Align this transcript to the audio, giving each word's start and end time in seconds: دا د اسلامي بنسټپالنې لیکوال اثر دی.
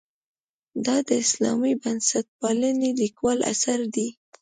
دا 0.85 0.97
د 1.07 1.09
اسلامي 1.23 1.73
بنسټپالنې 1.83 2.89
لیکوال 3.01 3.39
اثر 3.53 3.79
دی. 3.95 4.07